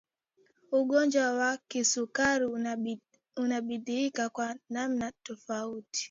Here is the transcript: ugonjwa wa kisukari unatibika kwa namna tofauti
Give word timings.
ugonjwa 0.71 1.33
wa 1.33 1.57
kisukari 1.67 2.45
unatibika 3.35 4.29
kwa 4.29 4.55
namna 4.69 5.11
tofauti 5.23 5.99